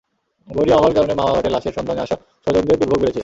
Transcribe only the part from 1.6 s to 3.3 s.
সন্ধানে আসা স্বজনদের দুর্ভোগ বেড়েছে।